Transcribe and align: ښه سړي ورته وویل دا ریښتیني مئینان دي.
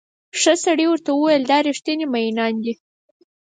ښه 0.39 0.53
سړي 0.63 0.85
ورته 0.89 1.09
وویل 1.13 1.43
دا 1.51 1.57
ریښتیني 1.67 2.05
مئینان 2.13 2.53
دي. 2.63 2.73